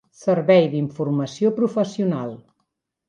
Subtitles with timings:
[0.19, 2.35] Servei d'informació professional